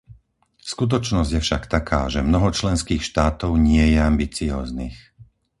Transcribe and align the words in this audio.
Skutočnosť 0.71 1.29
je 1.33 1.41
však 1.45 1.63
taká, 1.75 2.01
že 2.13 2.25
mnoho 2.29 2.49
členských 2.59 3.01
štátov 3.09 3.51
nie 3.69 3.85
je 3.93 3.99
ambicióznych. 4.11 4.97